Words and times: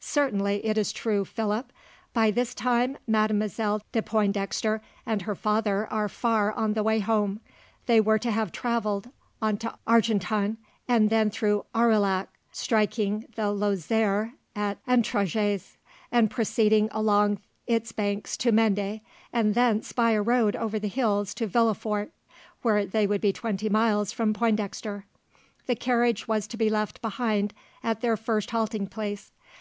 "Certainly, 0.00 0.66
it 0.66 0.76
is 0.76 0.90
true, 0.90 1.24
Philip. 1.24 1.72
By 2.12 2.32
this 2.32 2.52
time 2.52 2.98
Mademoiselle 3.06 3.80
de 3.92 4.02
Pointdexter 4.02 4.80
and 5.06 5.22
her 5.22 5.36
father 5.36 5.86
are 5.92 6.08
far 6.08 6.50
on 6.52 6.72
the 6.72 6.82
way 6.82 6.98
home. 6.98 7.38
They 7.86 8.00
were 8.00 8.18
to 8.18 8.32
have 8.32 8.50
travelled 8.50 9.10
on 9.40 9.56
to 9.58 9.72
Argentan, 9.86 10.56
and 10.88 11.10
then 11.10 11.30
through 11.30 11.64
Aurillac, 11.76 12.26
striking 12.50 13.26
the 13.36 13.52
Lozere 13.52 14.32
at 14.56 14.78
Entraigues 14.88 15.76
and 16.10 16.28
proceeding 16.28 16.88
along 16.90 17.38
its 17.68 17.92
banks 17.92 18.36
to 18.38 18.50
Mende, 18.50 19.00
and 19.32 19.54
thence 19.54 19.92
by 19.92 20.10
a 20.10 20.20
road 20.22 20.56
over 20.56 20.80
the 20.80 20.88
hills 20.88 21.32
to 21.34 21.46
Villefort, 21.46 22.10
where 22.62 22.84
they 22.84 23.06
would 23.06 23.20
be 23.20 23.32
twenty 23.32 23.68
miles 23.68 24.10
from 24.10 24.34
Pointdexter. 24.34 25.04
The 25.68 25.76
carriage 25.76 26.26
was 26.26 26.48
to 26.48 26.56
be 26.56 26.68
left 26.68 27.00
behind 27.00 27.54
at 27.84 28.00
their 28.00 28.16
first 28.16 28.50
halting 28.50 28.88
place. 28.88 29.30